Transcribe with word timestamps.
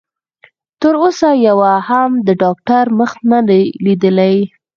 تر 0.81 0.93
اوسه 1.03 1.29
يوه 1.47 1.73
هم 1.89 2.11
د 2.27 2.29
ډاکټر 2.43 2.85
مخ 2.99 3.11
نه 3.31 3.39
دی 3.49 3.63
ليدلی. 3.83 4.35